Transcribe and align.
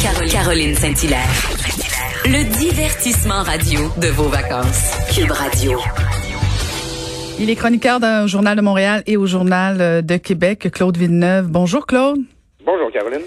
Caroline 0.00 0.74
Saint-Hilaire. 0.74 1.28
Le 2.24 2.44
divertissement 2.58 3.42
radio 3.42 3.80
de 4.00 4.06
vos 4.08 4.28
vacances. 4.28 4.94
Cube 5.12 5.32
Radio. 5.32 5.76
Il 7.40 7.50
est 7.50 7.56
chroniqueur 7.56 7.98
d'un 7.98 8.28
journal 8.28 8.56
de 8.56 8.62
Montréal 8.62 9.02
et 9.06 9.16
au 9.16 9.26
journal 9.26 10.04
de 10.06 10.16
Québec, 10.16 10.68
Claude 10.72 10.96
Villeneuve. 10.96 11.48
Bonjour 11.48 11.84
Claude. 11.84 12.20
Bonjour 12.64 12.92
Caroline. 12.92 13.22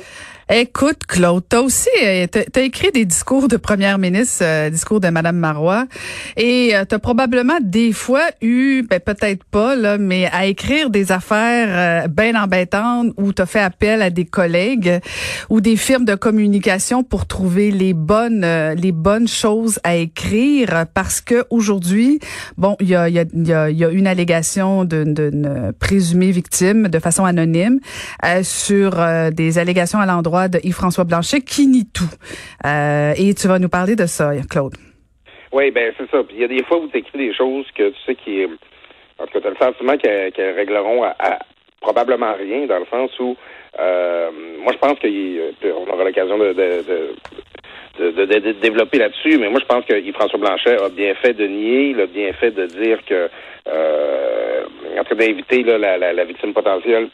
Écoute, 0.53 1.05
Claude, 1.07 1.45
t'as 1.47 1.61
aussi 1.61 1.87
euh, 2.03 2.27
t'as 2.27 2.61
écrit 2.61 2.91
des 2.91 3.05
discours 3.05 3.47
de 3.47 3.55
première 3.55 3.97
ministre, 3.97 4.43
euh, 4.43 4.69
discours 4.69 4.99
de 4.99 5.07
Madame 5.07 5.37
Marois, 5.37 5.85
et 6.35 6.75
euh, 6.75 6.83
t'as 6.83 6.99
probablement 6.99 7.59
des 7.61 7.93
fois 7.93 8.23
eu, 8.41 8.83
ben 8.83 8.99
peut-être 8.99 9.45
pas 9.45 9.77
là, 9.77 9.97
mais 9.97 10.27
à 10.33 10.47
écrire 10.47 10.89
des 10.89 11.13
affaires 11.13 12.03
euh, 12.03 12.07
bien 12.09 12.35
embêtantes 12.35 13.13
où 13.15 13.31
t'as 13.31 13.45
fait 13.45 13.61
appel 13.61 14.01
à 14.01 14.09
des 14.09 14.25
collègues 14.25 14.99
ou 15.49 15.61
des 15.61 15.77
firmes 15.77 16.03
de 16.03 16.15
communication 16.15 17.01
pour 17.05 17.27
trouver 17.27 17.71
les 17.71 17.93
bonnes 17.93 18.45
les 18.75 18.91
bonnes 18.91 19.29
choses 19.29 19.79
à 19.85 19.95
écrire, 19.95 20.85
parce 20.93 21.21
que 21.21 21.45
aujourd'hui, 21.49 22.19
bon, 22.57 22.75
il 22.81 22.89
y 22.89 22.95
a 22.95 23.07
y 23.07 23.19
a, 23.19 23.25
y, 23.33 23.53
a, 23.53 23.69
y 23.69 23.85
a 23.85 23.89
une 23.89 24.05
allégation 24.05 24.83
d'une 24.83 25.71
présumée 25.79 26.31
victime 26.31 26.89
de 26.89 26.99
façon 26.99 27.23
anonyme 27.23 27.79
sur 28.43 29.01
des 29.31 29.57
allégations 29.57 29.99
à 29.99 30.05
l'endroit 30.05 30.40
de 30.47 30.59
Yves-François 30.63 31.03
Blanchet 31.03 31.41
qui 31.41 31.67
nie 31.67 31.85
tout. 31.85 32.03
Euh, 32.65 33.13
et 33.17 33.33
tu 33.33 33.47
vas 33.47 33.59
nous 33.59 33.69
parler 33.69 33.95
de 33.95 34.05
ça, 34.05 34.31
Claude. 34.49 34.75
Oui, 35.51 35.71
ben 35.71 35.91
c'est 35.97 36.09
ça. 36.09 36.23
Puis 36.23 36.35
il 36.37 36.41
y 36.41 36.45
a 36.45 36.47
des 36.47 36.63
fois 36.63 36.77
où 36.77 36.87
tu 36.87 36.97
écris 36.97 37.17
des 37.17 37.33
choses 37.33 37.65
que 37.75 37.89
tu 37.89 37.97
sais 38.05 38.15
qui 38.15 38.45
en 39.21 39.27
tout 39.27 39.33
cas, 39.33 39.41
tu 39.41 39.47
as 39.47 39.49
le 39.51 39.55
sentiment 39.57 39.97
qu'elles 39.97 40.55
régleront 40.55 41.03
à, 41.03 41.39
probablement 41.79 42.33
rien, 42.33 42.65
dans 42.65 42.79
le 42.79 42.85
sens 42.85 43.11
où 43.19 43.35
euh, 43.79 44.29
moi 44.63 44.73
je 44.73 44.77
pense 44.77 44.99
qu'on 44.99 45.93
aura 45.93 46.03
l'occasion 46.03 46.37
de, 46.37 46.53
développer 48.61 48.97
là-dessus, 48.99 49.37
mais 49.37 49.49
moi 49.49 49.59
je 49.59 49.65
pense 49.65 49.85
que 49.85 49.99
Yves-François 49.99 50.39
Blanchet 50.39 50.81
a 50.81 50.89
bien 50.89 51.13
fait 51.15 51.33
de 51.33 51.47
nier, 51.47 51.89
il 51.89 52.01
a 52.01 52.07
bien 52.07 52.33
fait 52.33 52.51
de 52.51 52.65
dire 52.65 53.03
que 53.05 53.29
euh, 53.67 54.63
en 54.99 55.03
train 55.03 55.15
d'inviter 55.15 55.63
la 55.63 56.25
victime 56.25 56.53
potentielle 56.53 57.09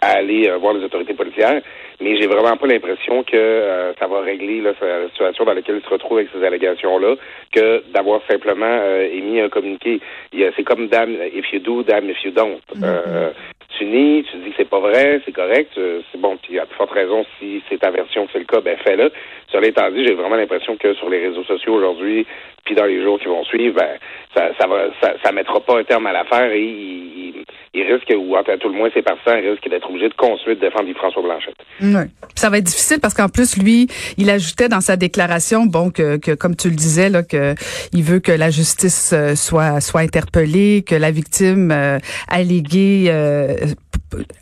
à 0.00 0.12
aller 0.12 0.48
euh, 0.48 0.56
voir 0.56 0.74
les 0.74 0.84
autorités 0.84 1.14
policières, 1.14 1.60
mais 2.00 2.16
j'ai 2.18 2.26
vraiment 2.26 2.56
pas 2.56 2.66
l'impression 2.66 3.22
que 3.22 3.36
euh, 3.36 3.92
ça 3.98 4.06
va 4.06 4.20
régler 4.20 4.60
là, 4.60 4.72
la 4.80 5.08
situation 5.08 5.44
dans 5.44 5.54
laquelle 5.54 5.76
il 5.76 5.84
se 5.84 5.90
retrouve 5.90 6.18
avec 6.18 6.30
ces 6.34 6.44
allégations-là, 6.44 7.16
que 7.54 7.82
d'avoir 7.92 8.20
simplement 8.28 8.66
euh, 8.66 9.08
émis 9.12 9.40
un 9.40 9.48
communiqué. 9.48 10.00
C'est 10.32 10.64
comme 10.64 10.88
damn 10.88 11.12
if 11.34 11.52
you 11.52 11.60
do, 11.60 11.82
damn 11.82 12.08
if 12.08 12.22
you 12.24 12.30
don't. 12.30 12.60
Mm-hmm. 12.74 13.32
tu 13.59 13.59
tu 13.84 14.36
dis 14.38 14.50
que 14.50 14.56
c'est 14.56 14.68
pas 14.68 14.80
vrai, 14.80 15.20
c'est 15.24 15.32
correct, 15.32 15.72
c'est 15.74 16.20
bon, 16.20 16.36
puis 16.42 16.58
à 16.58 16.64
de 16.64 16.72
forte 16.72 16.90
raison, 16.92 17.24
si 17.38 17.62
c'est 17.68 17.78
ta 17.78 17.90
version 17.90 18.26
que 18.26 18.32
c'est 18.32 18.38
le 18.38 18.44
cas, 18.44 18.60
ben 18.60 18.76
fais-le. 18.84 19.10
Sur 19.50 19.60
l'état 19.60 19.90
dit, 19.90 20.06
j'ai 20.06 20.14
vraiment 20.14 20.36
l'impression 20.36 20.76
que 20.76 20.94
sur 20.94 21.08
les 21.08 21.26
réseaux 21.26 21.44
sociaux 21.44 21.74
aujourd'hui, 21.74 22.26
puis 22.64 22.74
dans 22.74 22.84
les 22.84 23.02
jours 23.02 23.18
qui 23.18 23.26
vont 23.26 23.44
suivre, 23.44 23.76
ben, 23.76 23.98
ça, 24.34 24.50
ça 24.58 24.66
va 24.66 24.88
ça, 25.00 25.14
ça 25.24 25.32
mettra 25.32 25.60
pas 25.60 25.78
un 25.78 25.84
terme 25.84 26.06
à 26.06 26.12
l'affaire 26.12 26.52
et 26.52 26.62
il, 26.62 27.44
il 27.72 27.82
risque, 27.82 28.12
ou 28.16 28.36
à 28.36 28.42
tout 28.42 28.68
le 28.68 28.74
moins 28.74 28.90
ses 28.92 29.02
partisans 29.02 29.38
risquent 29.38 29.68
d'être 29.68 29.88
obligés 29.88 30.08
de 30.08 30.14
construire 30.14 30.56
de 30.56 30.60
défendre 30.60 30.92
François 30.94 31.22
Blanchette. 31.22 31.54
Oui. 31.80 32.02
Ça 32.34 32.50
va 32.50 32.58
être 32.58 32.64
difficile 32.64 32.98
parce 33.00 33.14
qu'en 33.14 33.28
plus, 33.28 33.56
lui, 33.56 33.86
il 34.18 34.28
ajoutait 34.28 34.68
dans 34.68 34.80
sa 34.80 34.96
déclaration, 34.96 35.66
bon, 35.66 35.90
que, 35.90 36.16
que 36.16 36.32
comme 36.32 36.56
tu 36.56 36.68
le 36.68 36.74
disais, 36.74 37.08
là, 37.08 37.22
que 37.22 37.54
il 37.92 38.02
veut 38.02 38.18
que 38.18 38.32
la 38.32 38.50
justice 38.50 39.12
euh, 39.12 39.34
soit 39.36 39.80
soit 39.80 40.00
interpellée, 40.00 40.82
que 40.86 40.96
la 40.96 41.10
victime 41.10 41.70
euh, 41.70 41.98
alléguée 42.28 43.06
euh, 43.08 43.54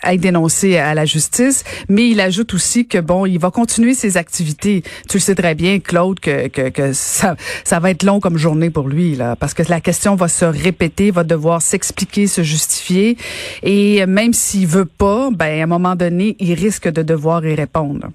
être 0.04 0.20
dénoncé 0.20 0.76
à 0.78 0.94
la 0.94 1.04
justice, 1.04 1.64
mais 1.88 2.08
il 2.08 2.20
ajoute 2.20 2.54
aussi 2.54 2.86
que 2.86 2.98
bon, 2.98 3.26
il 3.26 3.38
va 3.38 3.50
continuer 3.50 3.94
ses 3.94 4.16
activités. 4.16 4.82
Tu 5.08 5.16
le 5.16 5.20
sais 5.20 5.34
très 5.34 5.54
bien, 5.54 5.78
Claude, 5.80 6.20
que, 6.20 6.48
que, 6.48 6.68
que 6.70 6.92
ça, 6.92 7.36
ça 7.64 7.80
va 7.80 7.90
être 7.90 8.02
long 8.02 8.20
comme 8.20 8.36
journée 8.36 8.70
pour 8.70 8.88
lui, 8.88 9.14
là, 9.14 9.36
parce 9.36 9.54
que 9.54 9.62
la 9.68 9.80
question 9.80 10.14
va 10.14 10.28
se 10.28 10.44
répéter, 10.44 11.10
va 11.10 11.24
devoir 11.24 11.62
s'expliquer, 11.62 12.26
se 12.26 12.42
justifier, 12.42 13.16
et 13.62 14.04
même 14.06 14.32
s'il 14.32 14.66
veut 14.66 14.86
pas, 14.86 15.28
ben 15.32 15.60
à 15.60 15.64
un 15.64 15.66
moment 15.66 15.96
donné, 15.96 16.36
il 16.40 16.54
risque 16.54 16.88
de 16.88 17.02
devoir 17.02 17.44
y 17.46 17.54
répondre. 17.54 18.08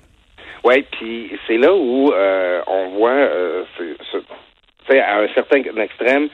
Oui, 0.64 0.86
puis 0.92 1.32
c'est 1.46 1.58
là 1.58 1.74
où 1.74 2.14
euh, 2.14 2.62
on 2.68 2.90
voit, 2.98 3.12
euh, 3.12 3.64
c'est, 4.88 5.00
à 5.00 5.20
un 5.20 5.28
certain 5.34 5.62
extrême, 5.82 6.30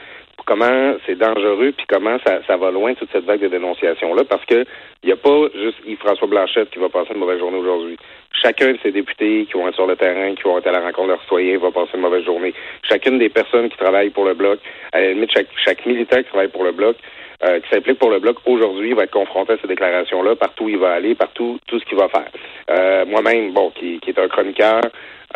comment 0.50 0.96
c'est 1.06 1.18
dangereux 1.18 1.74
puis 1.78 1.86
comment 1.88 2.18
ça, 2.26 2.58
va 2.58 2.72
loin 2.72 2.96
toute 2.96 3.12
cette 3.12 3.26
vague 3.26 3.40
de 3.40 3.48
dénonciation 3.48 4.16
là 4.16 4.24
parce 4.28 4.44
que 4.46 4.66
il 5.04 5.08
n'y 5.08 5.14
a 5.14 5.16
pas 5.16 5.48
juste 5.54 5.78
Yves-François 5.86 6.28
Blanchette 6.28 6.72
qui 6.72 6.80
va 6.80 6.90
passer 6.90 7.14
une 7.14 7.20
mauvaise 7.20 7.40
journée 7.40 7.58
aujourd'hui. 7.58 7.98
Chacun 8.34 8.72
de 8.72 8.80
ces 8.84 8.92
députés 8.92 9.46
qui 9.46 9.54
vont 9.54 9.68
être 9.68 9.76
sur 9.76 9.86
le 9.86 9.96
terrain, 9.96 10.34
qui 10.36 10.44
vont 10.44 10.58
être 10.58 10.68
à 10.68 10.72
la 10.72 10.82
rencontre 10.82 11.04
de 11.04 11.12
leurs 11.14 11.22
citoyens 11.22 11.58
va 11.60 11.72
passer 11.72 11.92
une 11.94 12.02
mauvaise 12.02 12.26
journée. 12.26 12.54
Chacune 12.84 13.20
des 13.20 13.30
personnes 13.30 13.70
qui 13.70 13.78
travaillent 13.78 14.10
pour 14.10 14.26
le 14.26 14.34
bloc, 14.34 14.60
à 14.92 15.00
la 15.00 15.14
limite 15.14 15.32
chaque, 15.32 15.86
militant 15.86 16.18
qui 16.18 16.30
travaille 16.30 16.50
pour 16.50 16.64
le 16.64 16.72
bloc, 16.72 16.98
euh, 17.44 17.60
qui 17.62 17.70
s'implique 17.70 18.00
pour 18.00 18.10
le 18.10 18.20
bloc 18.20 18.38
aujourd'hui 18.46 18.94
va 18.94 19.04
être 19.04 19.12
confronté 19.12 19.54
à 19.54 19.58
ces 19.62 19.68
déclarations-là 19.68 20.36
partout 20.36 20.66
où 20.66 20.70
il 20.70 20.78
va 20.78 20.92
aller, 20.92 21.16
partout 21.16 21.60
tout 21.68 21.80
ce 21.80 21.86
qu'il 21.86 21.98
va 21.98 22.10
faire. 22.10 22.30
Euh, 22.70 23.06
moi-même, 23.06 23.54
bon, 23.54 23.70
qui, 23.70 24.00
qui 24.00 24.10
est 24.10 24.20
un 24.20 24.28
chroniqueur, 24.28 24.82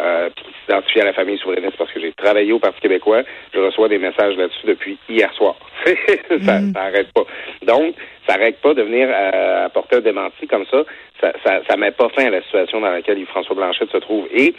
euh, 0.01 0.30
s'identifie 0.66 1.01
à 1.01 1.06
la 1.06 1.13
famille 1.13 1.38
souverainiste 1.38 1.78
parce 1.78 1.91
que 1.91 2.00
j'ai 2.00 2.12
travaillé 2.13 2.51
au 2.53 2.59
Parti 2.59 2.79
québécois, 2.81 3.24
je 3.53 3.59
reçois 3.59 3.88
des 3.88 3.97
messages 3.97 4.35
là-dessus 4.35 4.66
depuis 4.66 4.97
hier 5.09 5.31
soir. 5.34 5.56
ça, 5.85 6.59
mm. 6.59 6.74
pas. 6.74 7.25
Donc, 7.63 7.96
ça 8.28 8.38
n'arrête 8.38 8.59
pas 8.62 8.74
de 8.74 8.81
venir 8.81 9.09
euh, 9.12 9.66
apporter 9.66 9.97
un 9.97 10.01
démenti 10.01 10.47
comme 10.47 10.66
ça. 10.72 10.84
Ça, 11.19 11.34
ça, 11.46 11.62
ça 11.69 11.78
met 11.78 11.91
pas 11.91 12.09
fin 12.09 12.25
à 12.25 12.29
la 12.29 12.41
situation 12.41 12.81
dans 12.81 12.91
laquelle 12.91 13.19
Yves-François 13.19 13.56
Blanchette 13.56 13.91
se 13.91 13.97
trouve. 13.97 14.28
Et 14.34 14.53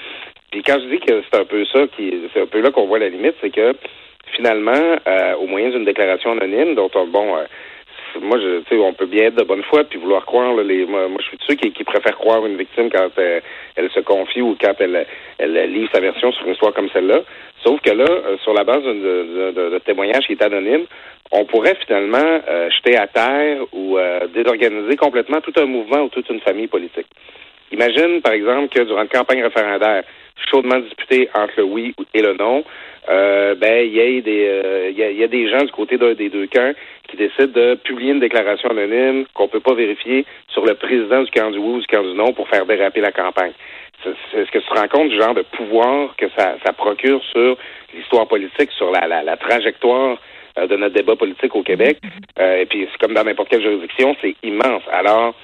puis 0.51 0.63
quand 0.63 0.79
je 0.81 0.87
dis 0.87 1.01
que 1.01 1.23
c'est 1.23 1.41
un 1.41 1.45
peu 1.45 1.65
ça 1.67 1.81
qui 1.97 2.29
c'est 2.33 2.43
un 2.43 2.47
peu 2.47 2.61
là 2.61 2.71
qu'on 2.71 2.87
voit 2.87 2.99
la 2.99 3.09
limite, 3.09 3.35
c'est 3.41 3.51
que 3.51 3.75
finalement, 4.35 4.97
euh, 5.07 5.35
au 5.37 5.47
moyen 5.47 5.71
d'une 5.71 5.85
déclaration 5.85 6.33
anonyme, 6.33 6.75
dont 6.75 6.91
on, 6.95 7.07
bon, 7.07 7.37
euh, 7.37 7.45
moi, 8.21 8.39
je, 8.39 8.61
tu 8.61 8.77
sais, 8.77 8.83
on 8.83 8.93
peut 8.93 9.07
bien 9.07 9.25
être 9.25 9.37
de 9.37 9.45
bonne 9.45 9.63
foi 9.65 9.85
puis 9.85 9.99
vouloir 9.99 10.25
croire. 10.25 10.55
Là, 10.55 10.63
les, 10.63 10.85
moi, 10.87 11.09
je 11.19 11.25
suis 11.25 11.37
de 11.37 11.43
ceux 11.43 11.55
qui, 11.55 11.73
qui 11.73 11.85
préfèrent 11.85 12.17
croire 12.17 12.45
une 12.47 12.57
victime 12.57 12.91
quand 12.91 13.09
euh, 13.19 13.41
elle, 13.77 13.91
se 13.91 14.01
confie 14.01 14.43
ou 14.43 14.57
quand 14.61 14.75
elle, 14.79 15.07
elle, 15.39 15.73
livre 15.73 15.91
sa 15.93 16.01
version 16.01 16.33
sur 16.33 16.47
une 16.47 16.53
histoire 16.53 16.73
comme 16.73 16.89
celle-là. 16.91 17.21
Sauf 17.63 17.81
que 17.81 17.91
là, 17.91 18.05
euh, 18.05 18.37
sur 18.43 18.55
la 18.55 18.65
base 18.65 18.83
de, 18.83 18.93
de, 18.93 19.71
de, 19.71 20.21
qui 20.27 20.33
est 20.33 20.43
anonyme, 20.43 20.87
on 21.33 21.45
pourrait 21.45 21.77
finalement 21.87 22.41
euh, 22.49 22.71
jeter 22.71 22.97
à 22.97 23.07
terre 23.07 23.63
ou 23.73 23.99
désorganiser 24.35 24.97
complètement 24.97 25.41
tout 25.41 25.53
un 25.57 25.67
mouvement 25.67 26.03
ou 26.03 26.09
toute 26.09 26.29
une 26.31 26.41
famille 26.41 26.67
politique. 26.69 27.07
Imagine, 27.73 28.21
par 28.23 28.33
exemple, 28.33 28.69
que 28.69 28.83
durant 28.83 29.03
une 29.03 29.09
campagne 29.09 29.43
référendaire 29.43 30.05
chaudement 30.51 30.79
disputée 30.81 31.29
entre 31.35 31.55
le 31.59 31.65
oui 31.65 31.95
et 32.13 32.23
le 32.23 32.35
non, 32.35 32.65
euh, 33.09 33.55
ben 33.55 33.87
il 33.87 33.95
y 33.95 34.01
a 34.01 34.21
des 34.21 34.49
euh, 34.49 34.91
il 34.91 34.99
y, 34.99 35.23
a, 35.23 35.29
des 35.29 35.49
gens 35.49 35.63
du 35.65 35.71
côté 35.71 35.99
d'un 35.99 36.15
des 36.15 36.29
deux 36.29 36.47
camps 36.47 36.73
qui 37.09 37.17
décident 37.17 37.53
de 37.53 37.75
publier 37.75 38.13
une 38.13 38.21
déclaration 38.21 38.71
anonyme 38.71 39.27
qu'on 39.35 39.49
peut 39.49 39.61
pas 39.61 39.75
vérifier 39.75 40.25
sur 40.49 40.65
le 40.65 40.75
président 40.75 41.23
du 41.23 41.31
camp 41.31 41.51
du 41.51 41.59
oui 41.59 41.75
ou 41.75 41.81
du 41.81 41.87
camp 41.87 42.03
du 42.03 42.15
non 42.15 42.33
pour 42.33 42.49
faire 42.49 42.65
déraper 42.67 43.01
la 43.01 43.13
campagne. 43.13 43.53
Est-ce 44.05 44.51
que 44.51 44.59
tu 44.59 44.67
te 44.67 44.75
rends 44.75 44.89
compte 44.89 45.09
du 45.09 45.17
genre 45.17 45.35
de 45.35 45.43
pouvoir 45.43 46.15
que 46.17 46.27
ça, 46.37 46.57
ça 46.65 46.73
procure 46.73 47.23
sur 47.33 47.57
l'histoire 47.95 48.27
politique, 48.27 48.71
sur 48.73 48.91
la, 48.91 49.07
la, 49.07 49.23
la 49.23 49.37
trajectoire 49.37 50.19
euh, 50.59 50.67
de 50.67 50.77
notre 50.77 50.95
débat 50.95 51.17
politique 51.17 51.55
au 51.55 51.63
Québec? 51.63 51.99
Euh, 52.39 52.59
et 52.59 52.67
puis, 52.67 52.87
c'est 52.91 52.99
comme 52.99 53.15
dans 53.15 53.25
n'importe 53.25 53.49
quelle 53.49 53.63
juridiction, 53.63 54.15
c'est 54.21 54.35
immense. 54.43 54.83
Alors, 54.93 55.35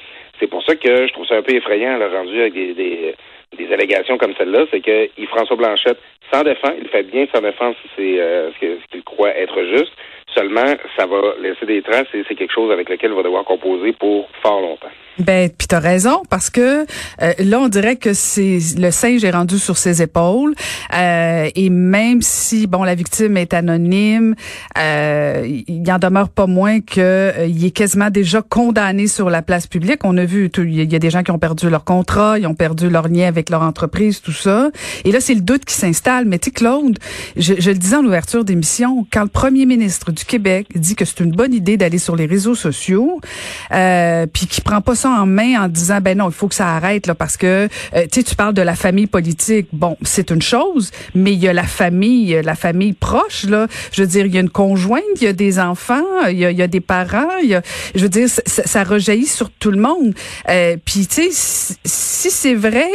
c'est 0.40 0.48
pour 0.48 0.64
ça 0.64 0.74
que 0.74 1.06
je 1.06 1.12
trouve 1.12 1.26
ça 1.26 1.36
un 1.36 1.42
peu 1.42 1.54
effrayant, 1.54 1.98
le 1.98 2.06
rendu 2.06 2.40
avec 2.40 2.54
des, 2.54 2.72
des, 2.74 3.14
des 3.56 3.72
allégations 3.72 4.18
comme 4.18 4.34
celle-là, 4.36 4.64
c'est 4.70 4.80
que 4.80 5.08
Yves-François 5.18 5.56
Blanchette 5.56 5.98
s'en 6.32 6.42
défend, 6.42 6.72
il 6.80 6.88
fait 6.88 7.02
bien 7.04 7.26
sa 7.32 7.40
défense 7.40 7.76
si 7.82 7.90
c'est 7.96 8.20
euh, 8.20 8.50
ce 8.52 8.86
qu'il 8.90 9.02
croit 9.04 9.36
être 9.36 9.62
juste. 9.64 9.92
Seulement, 10.34 10.74
ça 10.96 11.06
va 11.06 11.34
laisser 11.40 11.66
des 11.66 11.82
traces 11.82 12.06
et 12.14 12.24
c'est 12.26 12.36
quelque 12.36 12.52
chose 12.54 12.70
avec 12.72 12.88
lequel 12.88 13.10
il 13.10 13.16
va 13.16 13.22
devoir 13.22 13.44
composer 13.44 13.92
pour 13.92 14.28
fort 14.42 14.60
longtemps. 14.60 14.90
Ben, 15.20 15.50
puis 15.50 15.66
t'as 15.68 15.80
raison 15.80 16.22
parce 16.30 16.48
que 16.48 16.86
euh, 17.22 17.32
là 17.38 17.60
on 17.60 17.68
dirait 17.68 17.96
que 17.96 18.14
c'est 18.14 18.58
le 18.78 18.90
singe 18.90 19.22
est 19.22 19.30
rendu 19.30 19.58
sur 19.58 19.76
ses 19.76 20.00
épaules 20.02 20.54
euh, 20.94 21.50
et 21.54 21.68
même 21.68 22.22
si 22.22 22.66
bon 22.66 22.82
la 22.82 22.94
victime 22.94 23.36
est 23.36 23.52
anonyme, 23.52 24.34
euh, 24.78 25.46
il 25.46 25.92
en 25.92 25.98
demeure 25.98 26.30
pas 26.30 26.46
moins 26.46 26.80
que 26.80 27.00
euh, 27.00 27.46
il 27.46 27.64
est 27.64 27.70
quasiment 27.70 28.10
déjà 28.10 28.42
condamné 28.42 29.06
sur 29.06 29.30
la 29.30 29.42
place 29.42 29.66
publique. 29.66 30.00
On 30.04 30.16
a 30.16 30.24
vu 30.24 30.50
il 30.58 30.90
y 30.90 30.96
a 30.96 30.98
des 30.98 31.10
gens 31.10 31.22
qui 31.22 31.30
ont 31.30 31.38
perdu 31.38 31.68
leur 31.68 31.84
contrat, 31.84 32.38
ils 32.38 32.46
ont 32.46 32.54
perdu 32.54 32.88
leur 32.88 33.08
lien 33.08 33.26
avec 33.26 33.50
leur 33.50 33.62
entreprise, 33.62 34.20
tout 34.22 34.32
ça. 34.32 34.70
Et 35.04 35.12
là 35.12 35.20
c'est 35.20 35.34
le 35.34 35.42
doute 35.42 35.64
qui 35.64 35.74
s'installe. 35.74 36.24
Mais 36.24 36.38
tu 36.38 36.50
Claude, 36.50 36.98
je, 37.36 37.54
je 37.58 37.70
le 37.70 37.76
disais 37.76 37.96
en 37.96 38.04
ouverture 38.04 38.44
d'émission, 38.44 39.06
quand 39.12 39.22
le 39.22 39.28
premier 39.28 39.66
ministre 39.66 40.12
du 40.12 40.24
Québec 40.24 40.68
dit 40.74 40.96
que 40.96 41.04
c'est 41.04 41.20
une 41.20 41.32
bonne 41.32 41.52
idée 41.52 41.76
d'aller 41.76 41.98
sur 41.98 42.16
les 42.16 42.26
réseaux 42.26 42.54
sociaux, 42.54 43.20
euh, 43.72 44.26
puis 44.32 44.46
qui 44.46 44.60
prend 44.60 44.80
pas 44.80 44.94
ça 44.94 45.09
en 45.10 45.26
main 45.26 45.64
en 45.64 45.68
disant 45.68 46.00
ben 46.00 46.16
non, 46.18 46.28
il 46.28 46.34
faut 46.34 46.48
que 46.48 46.54
ça 46.54 46.68
arrête 46.68 47.06
là 47.06 47.14
parce 47.14 47.36
que 47.36 47.68
euh, 47.94 48.02
tu 48.10 48.20
sais 48.20 48.22
tu 48.22 48.34
parles 48.34 48.54
de 48.54 48.62
la 48.62 48.74
famille 48.74 49.06
politique. 49.06 49.68
Bon, 49.72 49.96
c'est 50.02 50.30
une 50.30 50.42
chose, 50.42 50.90
mais 51.14 51.32
il 51.32 51.38
y 51.38 51.48
a 51.48 51.52
la 51.52 51.64
famille, 51.64 52.40
la 52.42 52.54
famille 52.54 52.92
proche 52.92 53.44
là. 53.44 53.66
Je 53.92 54.02
veux 54.02 54.08
dire, 54.08 54.26
il 54.26 54.34
y 54.34 54.38
a 54.38 54.40
une 54.40 54.50
conjointe, 54.50 55.02
il 55.16 55.24
y 55.24 55.26
a 55.26 55.32
des 55.32 55.58
enfants, 55.58 56.02
il 56.28 56.38
y 56.38 56.44
a, 56.44 56.50
il 56.50 56.58
y 56.58 56.62
a 56.62 56.66
des 56.66 56.80
parents, 56.80 57.36
il 57.42 57.48
y 57.48 57.54
a, 57.54 57.62
je 57.94 58.00
veux 58.00 58.08
dire, 58.08 58.28
ça, 58.28 58.62
ça 58.64 58.84
rejaillit 58.84 59.26
sur 59.26 59.50
tout 59.50 59.70
le 59.70 59.80
monde. 59.80 60.14
Euh, 60.48 60.76
Puis 60.84 61.06
tu 61.06 61.30
sais, 61.30 61.76
si, 61.84 62.30
c'est 62.30 62.54
vrai, 62.54 62.88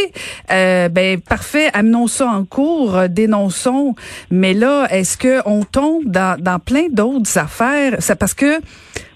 euh, 0.52 0.90
ben 0.90 1.20
parfait, 1.20 1.70
amenons 1.74 2.08
ça 2.08 2.28
en 2.28 2.46
cours, 2.46 3.10
dénonçons. 3.10 3.96
Mais 4.32 4.54
là, 4.54 4.88
est-ce 4.90 5.18
que 5.18 5.42
on 5.46 5.64
tombe 5.64 6.06
dans, 6.06 6.40
dans 6.40 6.60
plein 6.60 6.88
d'autres 6.92 7.38
affaires? 7.38 7.98
C'est 8.00 8.16
parce 8.16 8.34
que 8.34 8.60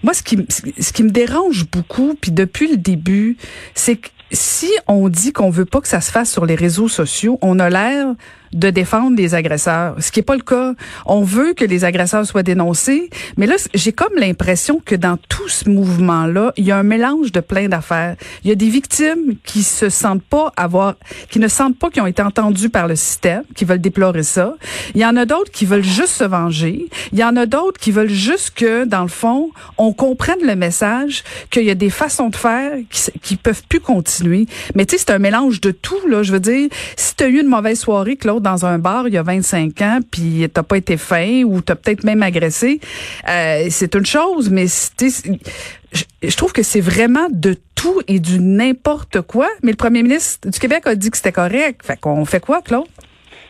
moi, 0.02 0.14
ce 0.14 0.22
qui, 0.22 0.38
ce 0.48 0.92
qui 0.92 1.02
me 1.02 1.10
dérange 1.10 1.66
beaucoup, 1.70 2.16
puis 2.20 2.32
depuis 2.32 2.68
le 2.68 2.76
début, 2.76 3.36
c'est 3.74 3.96
que 3.96 4.08
si 4.32 4.70
on 4.86 5.08
dit 5.08 5.32
qu'on 5.32 5.50
veut 5.50 5.64
pas 5.64 5.80
que 5.80 5.88
ça 5.88 6.00
se 6.00 6.10
fasse 6.10 6.30
sur 6.30 6.46
les 6.46 6.54
réseaux 6.54 6.88
sociaux, 6.88 7.38
on 7.42 7.58
a 7.58 7.70
l'air 7.70 8.14
de 8.52 8.70
défendre 8.70 9.16
les 9.16 9.34
agresseurs, 9.34 9.94
ce 9.98 10.10
qui 10.10 10.20
est 10.20 10.24
pas 10.24 10.34
le 10.34 10.42
cas. 10.42 10.74
On 11.06 11.22
veut 11.22 11.54
que 11.54 11.64
les 11.64 11.84
agresseurs 11.84 12.26
soient 12.26 12.42
dénoncés, 12.42 13.10
mais 13.36 13.46
là, 13.46 13.54
j'ai 13.74 13.92
comme 13.92 14.14
l'impression 14.16 14.82
que 14.84 14.94
dans 14.94 15.16
tout 15.28 15.48
ce 15.48 15.68
mouvement-là, 15.68 16.52
il 16.56 16.64
y 16.64 16.72
a 16.72 16.76
un 16.76 16.82
mélange 16.82 17.32
de 17.32 17.40
plein 17.40 17.68
d'affaires. 17.68 18.16
Il 18.42 18.48
y 18.48 18.52
a 18.52 18.56
des 18.56 18.68
victimes 18.68 19.36
qui 19.44 19.62
se 19.62 19.88
sentent 19.88 20.24
pas 20.24 20.52
avoir, 20.56 20.94
qui 21.30 21.38
ne 21.38 21.48
sentent 21.48 21.78
pas 21.78 21.90
qu'ils 21.90 22.02
ont 22.02 22.06
été 22.06 22.22
entendus 22.22 22.70
par 22.70 22.88
le 22.88 22.96
système, 22.96 23.44
qui 23.54 23.64
veulent 23.64 23.80
déplorer 23.80 24.22
ça. 24.22 24.54
Il 24.94 25.00
y 25.00 25.06
en 25.06 25.16
a 25.16 25.26
d'autres 25.26 25.50
qui 25.52 25.64
veulent 25.64 25.84
juste 25.84 26.14
se 26.14 26.24
venger. 26.24 26.88
Il 27.12 27.18
y 27.18 27.24
en 27.24 27.36
a 27.36 27.46
d'autres 27.46 27.80
qui 27.80 27.92
veulent 27.92 28.08
juste 28.08 28.52
que, 28.54 28.84
dans 28.84 29.02
le 29.02 29.08
fond, 29.08 29.50
on 29.78 29.92
comprenne 29.92 30.44
le 30.44 30.56
message, 30.56 31.22
qu'il 31.50 31.64
y 31.64 31.70
a 31.70 31.74
des 31.74 31.90
façons 31.90 32.30
de 32.30 32.36
faire 32.36 32.72
qui, 32.90 33.12
qui 33.22 33.36
peuvent 33.36 33.62
plus 33.68 33.80
continuer. 33.80 34.19
Mais 34.24 34.86
tu 34.86 34.96
sais, 34.96 34.98
c'est 34.98 35.10
un 35.10 35.18
mélange 35.18 35.60
de 35.60 35.70
tout, 35.70 36.06
là. 36.06 36.22
Je 36.22 36.32
veux 36.32 36.40
dire, 36.40 36.68
si 36.96 37.16
tu 37.16 37.24
as 37.24 37.28
eu 37.28 37.40
une 37.40 37.48
mauvaise 37.48 37.80
soirée, 37.80 38.16
Claude, 38.16 38.42
dans 38.42 38.66
un 38.66 38.78
bar 38.78 39.08
il 39.08 39.14
y 39.14 39.18
a 39.18 39.22
25 39.22 39.80
ans, 39.82 39.98
puis 40.10 40.46
t'as 40.52 40.62
pas 40.62 40.76
été 40.76 40.96
fin 40.96 41.42
ou 41.44 41.60
t'as 41.60 41.74
peut-être 41.74 42.04
même 42.04 42.22
agressé, 42.22 42.80
euh, 43.28 43.66
c'est 43.70 43.94
une 43.94 44.06
chose, 44.06 44.50
mais 44.50 44.66
je, 44.66 46.02
je 46.22 46.36
trouve 46.36 46.52
que 46.52 46.62
c'est 46.62 46.80
vraiment 46.80 47.28
de 47.30 47.54
tout 47.74 48.00
et 48.08 48.20
du 48.20 48.38
n'importe 48.40 49.22
quoi. 49.22 49.48
Mais 49.62 49.70
le 49.70 49.76
premier 49.76 50.02
ministre 50.02 50.48
du 50.48 50.58
Québec 50.58 50.82
a 50.86 50.94
dit 50.94 51.10
que 51.10 51.16
c'était 51.16 51.32
correct. 51.32 51.80
Fait 51.84 51.98
qu'on 51.98 52.24
fait 52.24 52.40
quoi, 52.40 52.60
Claude? 52.62 52.86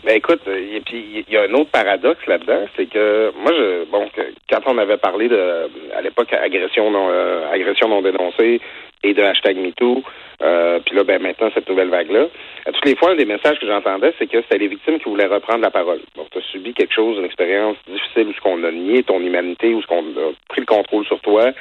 Ben 0.05 0.16
écoute, 0.16 0.40
et 0.46 0.81
puis 0.81 1.25
il 1.28 1.32
y 1.32 1.37
a 1.37 1.43
un 1.43 1.52
autre 1.52 1.70
paradoxe 1.70 2.25
là-dedans, 2.26 2.64
c'est 2.75 2.87
que 2.87 3.32
moi 3.43 3.52
je 3.52 3.84
bon 3.90 4.08
quand 4.49 4.61
on 4.66 4.78
avait 4.78 4.96
parlé 4.96 5.28
de 5.28 5.69
à 5.94 6.00
l'époque 6.00 6.32
agression 6.32 6.90
euh, 7.11 7.52
agression 7.52 7.88
non 7.88 8.00
dénoncée 8.00 8.62
et 9.02 9.14
de 9.14 9.23
hashtag 9.23 9.56
MeToo, 9.56 10.02
euh, 10.43 10.79
puis 10.85 10.97
là 10.97 11.05
ben 11.05 11.20
maintenant 11.20 11.50
cette 11.55 11.69
nouvelle 11.69 11.88
vague-là, 11.88 12.26
toutes 12.67 12.85
les 12.85 12.97
fois 12.97 13.12
un 13.12 13.17
des 13.17 13.25
messages 13.25 13.58
que 13.58 13.67
j'entendais, 13.67 14.12
c'est 14.19 14.26
que 14.26 14.41
c'était 14.43 14.58
les 14.58 14.69
victimes 14.69 14.99
qui 14.99 15.08
voulaient 15.08 15.26
reprendre 15.26 15.61
la 15.61 15.70
parole. 15.70 16.00
Donc 16.17 16.29
tu 16.31 16.38
as 16.38 16.43
subi 16.43 16.75
quelque 16.75 16.94
chose, 16.94 17.19
une 17.19 17.25
expérience 17.25 17.76
difficile 17.88 18.29
où 18.29 18.32
ce 18.32 18.41
qu'on 18.41 18.62
a 18.64 18.70
nié 18.70 19.02
ton 19.02 19.20
humanité, 19.20 19.75
où 19.75 19.82
ce 19.82 19.87
qu'on 19.87 20.02
a 20.02 20.32
pris 20.49 20.61
le 20.61 20.67
contrôle 20.67 21.05
sur 21.06 21.20
toi. 21.20 21.52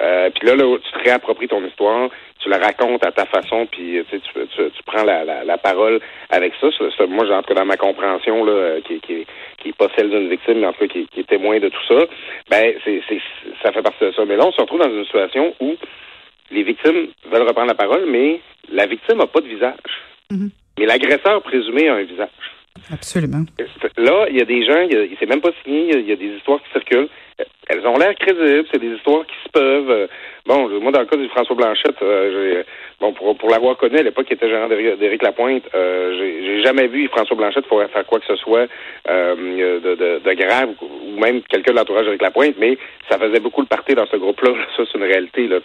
Euh, 0.00 0.30
puis 0.30 0.48
là, 0.48 0.56
là, 0.56 0.78
tu 0.78 0.90
te 0.90 1.04
réappropries 1.04 1.48
ton 1.48 1.62
histoire, 1.66 2.08
tu 2.38 2.48
la 2.48 2.58
racontes 2.58 3.04
à 3.04 3.12
ta 3.12 3.26
façon, 3.26 3.66
puis 3.66 4.02
tu, 4.08 4.20
tu, 4.20 4.46
tu, 4.48 4.82
prends 4.86 5.04
la, 5.04 5.44
la, 5.44 5.58
parole 5.58 6.00
avec 6.30 6.54
ça. 6.60 6.68
moi, 7.06 7.26
j'entre 7.26 7.52
dans 7.54 7.66
ma 7.66 7.76
compréhension 7.76 8.42
là, 8.44 8.80
qui, 8.86 9.00
qui, 9.00 9.26
qui 9.58 9.68
est 9.68 9.76
pas 9.76 9.88
celle 9.96 10.08
d'une 10.08 10.30
victime, 10.30 10.60
mais 10.60 10.66
en 10.66 10.72
tout 10.72 10.86
cas 10.86 10.86
qui, 10.86 11.06
qui 11.08 11.20
est 11.20 11.28
témoin 11.28 11.58
de 11.60 11.68
tout 11.68 11.84
ça. 11.88 12.06
Ben, 12.50 12.72
c'est, 12.84 13.02
c'est, 13.06 13.20
ça 13.62 13.70
fait 13.70 13.82
partie 13.82 14.04
de 14.04 14.12
ça. 14.12 14.24
Mais 14.24 14.36
là, 14.36 14.46
on 14.46 14.52
se 14.52 14.60
retrouve 14.60 14.80
dans 14.80 14.90
une 14.90 15.04
situation 15.04 15.54
où 15.60 15.76
les 16.52 16.62
victimes 16.62 17.08
veulent 17.30 17.48
reprendre 17.48 17.68
la 17.68 17.74
parole, 17.74 18.04
mais 18.06 18.40
la 18.70 18.86
victime 18.86 19.18
n'a 19.18 19.26
pas 19.26 19.40
de 19.40 19.48
visage. 19.48 19.76
Mm-hmm. 20.30 20.50
Mais 20.78 20.86
l'agresseur 20.86 21.42
présumé 21.42 21.88
a 21.88 21.94
un 21.94 22.04
visage. 22.04 22.28
Absolument. 22.90 23.44
Là, 23.96 24.26
il 24.30 24.36
y 24.36 24.40
a 24.40 24.44
des 24.44 24.64
gens, 24.64 24.80
il 24.80 25.16
s'est 25.18 25.26
même 25.26 25.40
pas 25.40 25.52
signé, 25.62 25.98
il 25.98 26.08
y, 26.08 26.12
a 26.12 26.16
des 26.16 26.36
histoires 26.36 26.60
qui 26.62 26.70
circulent. 26.72 27.08
Elles 27.68 27.86
ont 27.86 27.96
l'air 27.96 28.14
crédibles, 28.16 28.66
c'est 28.72 28.80
des 28.80 28.94
histoires 28.96 29.26
qui 29.26 29.34
se 29.44 29.48
peuvent. 29.50 29.90
Euh, 29.90 30.06
bon, 30.46 30.68
moi, 30.80 30.92
dans 30.92 31.00
le 31.00 31.06
cas 31.06 31.16
de 31.16 31.28
François 31.28 31.56
Blanchette, 31.56 32.00
euh, 32.02 32.64
bon, 33.02 33.12
pour, 33.12 33.36
pour 33.36 33.50
l'avoir 33.50 33.76
connu 33.76 33.98
à 33.98 34.02
l'époque, 34.02 34.26
qui 34.26 34.34
était 34.34 34.48
gérant 34.48 34.68
d'Éric 34.68 35.22
Lapointe, 35.22 35.64
euh, 35.74 36.16
j'ai 36.18 36.62
jamais 36.62 36.86
vu 36.86 37.08
François 37.08 37.36
Blanchette 37.36 37.66
faire 37.66 38.06
quoi 38.06 38.20
que 38.20 38.26
ce 38.26 38.36
soit 38.36 38.66
euh, 39.10 39.34
de, 39.80 39.94
de, 39.94 40.20
de, 40.24 40.34
grave, 40.34 40.70
ou 40.80 41.20
même 41.20 41.42
quelqu'un 41.42 41.72
de 41.72 41.78
l'entourage 41.78 42.04
d'Éric 42.06 42.22
Lapointe, 42.22 42.54
mais 42.58 42.78
ça 43.10 43.18
faisait 43.18 43.40
beaucoup 43.40 43.60
le 43.60 43.66
parti 43.66 43.94
dans 43.94 44.06
ce 44.06 44.16
groupe-là. 44.16 44.52
Ça, 44.76 44.84
c'est 44.90 44.98
une 44.98 45.04
réalité. 45.04 45.48
Là. 45.48 45.58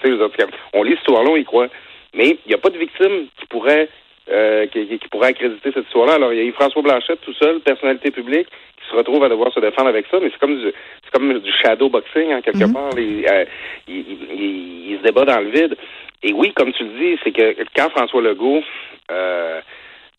On 0.73 0.83
lit 0.83 0.91
l'histoire-là, 0.91 1.29
on 1.31 1.37
y 1.37 1.45
croit. 1.45 1.67
Mais 2.15 2.39
il 2.45 2.49
n'y 2.49 2.55
a 2.55 2.57
pas 2.57 2.69
de 2.69 2.77
victime 2.77 3.27
qui 3.39 3.45
pourrait 3.45 3.89
euh, 4.29 4.67
qui, 4.67 4.85
qui, 4.85 5.07
pourrait 5.07 5.29
accréditer 5.29 5.71
cette 5.73 5.85
histoire-là. 5.85 6.15
Alors, 6.15 6.33
il 6.33 6.39
y 6.39 6.41
a 6.41 6.43
eu 6.43 6.51
François 6.51 6.81
Blanchette 6.81 7.21
tout 7.21 7.33
seul, 7.33 7.61
personnalité 7.61 8.11
publique, 8.11 8.47
qui 8.47 8.89
se 8.89 8.93
retrouve 8.93 9.23
à 9.23 9.29
devoir 9.29 9.53
se 9.53 9.59
défendre 9.61 9.87
avec 9.87 10.05
ça, 10.11 10.17
mais 10.21 10.29
c'est 10.31 10.39
comme 10.39 10.57
du, 10.57 10.73
c'est 11.03 11.11
comme 11.13 11.39
du 11.39 11.51
shadow 11.63 11.87
boxing, 11.87 12.33
en 12.33 12.41
quelque 12.41 12.65
mhm. 12.65 12.73
part. 12.73 12.89
Euh, 12.97 13.45
il, 13.87 13.95
il, 13.95 14.91
il, 14.91 14.97
se 14.97 15.03
débat 15.03 15.23
dans 15.23 15.39
le 15.39 15.49
vide. 15.49 15.77
Et 16.23 16.33
oui, 16.33 16.51
comme 16.53 16.73
tu 16.73 16.83
le 16.83 16.89
dis, 16.89 17.19
c'est 17.23 17.31
que 17.31 17.55
quand 17.75 17.89
François 17.89 18.21
Legault 18.21 18.63
euh, 19.11 19.61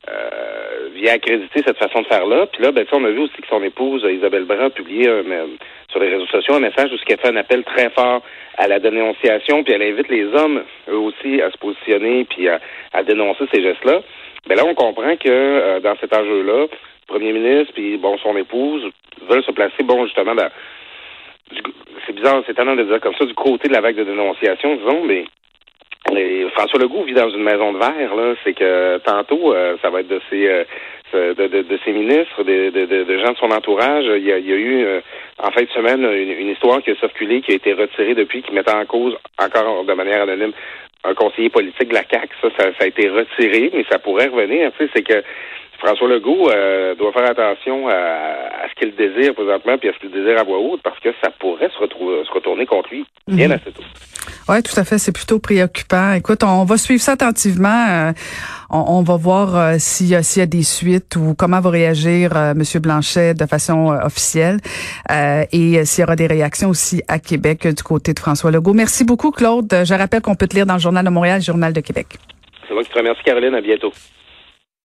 euh, 0.09 0.89
vient 0.95 1.15
accréditer 1.15 1.63
cette 1.67 1.79
façon 1.79 2.03
de 2.03 2.07
faire-là, 2.07 2.47
puis 2.47 2.63
là, 2.63 2.71
ben, 2.73 2.87
on 2.93 3.05
a 3.05 3.11
vu 3.11 3.21
aussi 3.21 3.41
que 3.43 3.49
son 3.49 3.63
épouse, 3.63 4.07
Isabelle 4.09 4.45
Brun, 4.45 4.67
a 4.67 4.71
publié 4.71 5.05
sur 5.91 6.01
les 6.01 6.09
réseaux 6.09 6.27
sociaux 6.27 6.55
un 6.55 6.61
message 6.61 6.91
où 6.93 6.95
a 6.95 7.17
fait 7.17 7.29
un 7.29 7.37
appel 7.37 7.65
très 7.65 7.91
fort 7.91 8.23
à 8.57 8.69
la 8.69 8.79
dénonciation, 8.79 9.65
puis 9.65 9.73
elle 9.73 9.83
invite 9.83 10.09
les 10.09 10.27
hommes, 10.27 10.63
eux 10.89 10.99
aussi, 10.99 11.43
à 11.43 11.51
se 11.51 11.59
positionner, 11.59 12.25
puis 12.25 12.49
à, 12.49 13.03
dénoncer 13.03 13.45
ces 13.53 13.63
gestes-là. 13.63 14.03
Mais 14.49 14.55
là, 14.55 14.65
on 14.65 14.75
comprend 14.75 15.17
que 15.17 15.29
euh, 15.29 15.81
dans 15.81 15.97
cet 16.01 16.17
enjeu-là, 16.17 16.67
le 16.67 16.69
premier 17.07 17.33
ministre, 17.33 17.73
puis 17.75 17.97
bon, 17.97 18.17
son 18.19 18.37
épouse, 18.37 18.85
veulent 19.29 19.45
se 19.45 19.51
placer, 19.51 19.83
bon, 19.83 20.05
justement, 20.05 20.35
dans, 20.35 20.49
c'est 22.07 22.15
bizarre, 22.15 22.43
c'est 22.47 22.53
étonnant 22.53 22.77
de 22.77 22.85
dire 22.85 23.01
comme 23.01 23.15
ça, 23.15 23.25
du 23.25 23.35
côté 23.35 23.69
de 23.69 23.73
la 23.73 23.81
vague 23.81 23.97
de 23.97 24.05
dénonciation, 24.05 24.77
disons, 24.77 25.05
mais 25.05 25.25
François 26.59 26.81
Legault 26.81 27.05
vit 27.05 27.15
dans 27.15 27.31
une 27.31 27.45
maison 27.45 27.73
de 27.73 27.79
verre, 27.79 28.17
là. 28.17 28.35
C'est 28.43 28.53
que 28.53 28.99
tantôt, 28.99 29.55
euh, 29.55 29.77
ça 29.81 29.91
va 29.91 30.01
être 30.01 30.09
de 30.09 30.21
ses, 30.29 30.49
euh, 31.15 31.35
de, 31.35 31.79
ses 31.85 31.93
ministres, 31.93 32.43
de, 32.43 32.71
de, 32.71 33.19
gens 33.19 33.31
de 33.31 33.37
son 33.37 33.53
entourage. 33.53 34.07
Il 34.07 34.25
y 34.25 34.33
a, 34.33 34.39
eu, 34.39 34.85
euh, 34.85 35.01
en 35.39 35.53
fin 35.53 35.63
de 35.63 35.69
semaine, 35.69 36.03
une, 36.03 36.49
histoire 36.49 36.83
qui 36.83 36.91
a 36.91 36.97
circulé, 36.97 37.43
qui 37.43 37.53
a 37.53 37.55
été 37.55 37.75
retirée 37.75 38.17
depuis, 38.17 38.43
qui 38.43 38.53
mettait 38.53 38.75
en 38.75 38.85
cause, 38.87 39.17
encore 39.39 39.85
de 39.85 39.93
manière 39.93 40.23
anonyme, 40.23 40.51
un 41.05 41.15
conseiller 41.15 41.51
politique 41.51 41.89
de 41.89 41.95
la 41.95 42.05
CAQ. 42.09 42.29
Ça, 42.41 42.49
ça, 42.59 42.71
a 42.81 42.87
été 42.87 43.09
retiré, 43.09 43.71
mais 43.75 43.85
ça 43.91 43.99
pourrait 43.99 44.29
revenir. 44.29 44.73
Tu 44.73 44.85
sais, 44.85 44.91
c'est 44.95 45.03
que 45.03 45.23
François 45.79 46.09
Legault 46.09 46.51
doit 46.99 47.13
faire 47.13 47.31
attention 47.31 47.89
à, 47.89 48.67
ce 48.69 48.75
qu'il 48.75 48.95
désire 48.97 49.35
présentement, 49.35 49.79
puis 49.79 49.89
à 49.89 49.93
ce 49.93 49.99
qu'il 49.99 50.11
désire 50.11 50.39
à 50.39 50.43
voix 50.43 50.59
haute, 50.59 50.83
parce 50.83 50.99
que 50.99 51.11
ça 51.23 51.31
pourrait 51.39 51.71
se, 51.71 51.79
retrouver, 51.79 52.25
se 52.25 52.33
retourner 52.33 52.67
contre 52.67 52.91
lui 52.91 53.07
bien 53.29 53.49
mhm. 53.49 53.55
assez 53.55 53.71
tôt. 53.71 53.83
Oui, 54.49 54.63
tout 54.63 54.79
à 54.81 54.85
fait. 54.85 54.99
C'est 54.99 55.13
plutôt 55.13 55.39
préoccupant. 55.39 56.13
Écoute, 56.13 56.43
on 56.43 56.65
va 56.65 56.79
suivre 56.79 57.03
ça 57.03 57.13
attentivement. 57.13 57.87
Euh, 57.91 58.13
on, 58.71 59.03
va 59.03 59.17
voir 59.17 59.57
euh, 59.57 59.75
s'il 59.79 60.09
y, 60.09 60.15
a 60.15 60.47
des 60.47 60.63
suites 60.63 61.17
ou 61.17 61.35
comment 61.35 61.61
va 61.61 61.69
réagir 61.71 62.35
euh, 62.35 62.53
M. 62.53 62.63
Blanchet 62.81 63.35
de 63.35 63.45
façon 63.47 63.89
officielle 64.03 64.59
et 65.53 65.85
s'il 65.85 66.03
y 66.03 66.05
aura 66.05 66.17
des 66.17 66.27
réactions 66.27 66.71
aussi 66.71 67.03
à 67.09 67.19
Québec 67.19 67.67
du 67.67 67.83
côté 67.83 68.15
de 68.15 68.19
François 68.19 68.51
Legault. 68.51 68.75
Merci 68.75 69.05
beaucoup, 69.05 69.31
Claude. 69.31 69.69
Je 69.85 69.95
rappelle 69.95 70.23
qu'on 70.23 70.35
peut 70.35 70.47
te 70.47 70.55
lire 70.55 70.67
dans 70.67 70.75
le 70.75 70.81
Journal 70.81 70.88
de 70.93 71.11
Montréal, 71.11 71.41
Journal 71.41 71.73
de 71.73 71.81
Québec. 71.81 72.07
C'est 72.67 72.75
moi 72.75 72.83
qui 72.83 72.91
te 72.91 72.99
remercie, 72.99 73.23
Caroline. 73.25 73.55
À 73.55 73.61
bientôt. 73.61 73.93